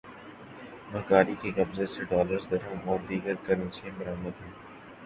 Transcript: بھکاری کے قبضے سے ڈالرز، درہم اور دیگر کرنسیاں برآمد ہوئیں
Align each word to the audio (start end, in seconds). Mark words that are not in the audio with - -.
بھکاری 0.91 1.35
کے 1.41 1.51
قبضے 1.57 1.85
سے 1.93 2.01
ڈالرز، 2.09 2.43
درہم 2.51 2.89
اور 2.89 2.99
دیگر 3.09 3.35
کرنسیاں 3.45 3.97
برآمد 3.99 4.35
ہوئیں 4.41 4.53